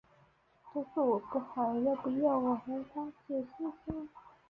[0.73, 3.93] 都是我不好，要不要我和她解释下？